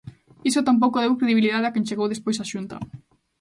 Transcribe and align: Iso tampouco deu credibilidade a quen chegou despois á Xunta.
Iso 0.49 0.65
tampouco 0.69 1.01
deu 1.03 1.17
credibilidade 1.19 1.67
a 1.67 1.73
quen 1.73 1.87
chegou 1.89 2.07
despois 2.09 2.41
á 2.43 2.45
Xunta. 2.51 2.75